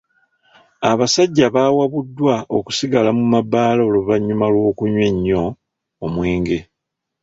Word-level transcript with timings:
Abasajja 0.91 1.45
bawabuddwa 1.55 2.35
okusigala 2.57 3.09
mu 3.17 3.25
mabbaala 3.33 3.81
oluvannyuma 3.89 4.45
lw'okunywa 4.53 5.03
ennyo 5.11 5.43
omwenge. 6.05 6.59